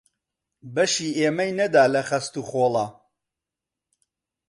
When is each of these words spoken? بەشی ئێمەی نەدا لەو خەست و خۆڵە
بەشی 0.73 1.09
ئێمەی 1.19 1.51
نەدا 1.59 1.83
لەو 1.93 2.05
خەست 2.09 2.33
و 2.39 2.41
خۆڵە 2.49 2.85